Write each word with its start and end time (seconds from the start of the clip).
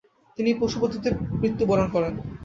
তিনি 0.37 0.49
পশুপতিতে 0.53 1.09
মৃত্যুবরণ 1.41 1.87
করেন। 1.95 2.13